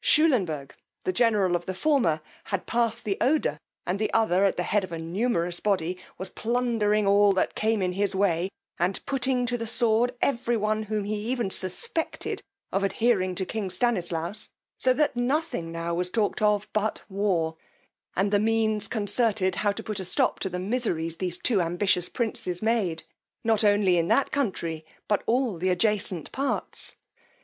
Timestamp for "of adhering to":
12.70-13.44